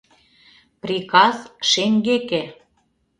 [0.81, 1.37] Приказ—
[1.69, 2.43] шеҥгеке!